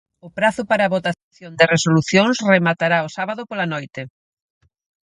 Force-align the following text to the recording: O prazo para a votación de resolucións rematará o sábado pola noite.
O 0.27 0.29
prazo 0.37 0.63
para 0.69 0.83
a 0.85 0.93
votación 0.97 1.51
de 1.59 1.65
resolucións 1.75 2.35
rematará 2.53 2.97
o 3.07 3.13
sábado 3.17 3.41
pola 3.49 3.67
noite. 3.73 4.01